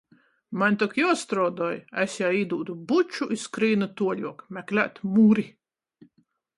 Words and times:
Maņ 0.61 0.77
tok 0.83 0.95
juostruodoj! 0.99 1.75
es 2.05 2.17
jai 2.23 2.31
īdūdu 2.41 2.79
buču 2.93 3.31
i 3.39 3.39
skrīnu 3.45 3.93
tuoļuok 4.01 4.45
meklēt 4.59 5.03
Muri. 5.17 5.49